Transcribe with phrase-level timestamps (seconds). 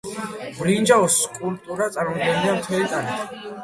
[0.61, 3.35] ბრინჯაოს სკულპტურა წარმოდგენილია მთელი ტანით.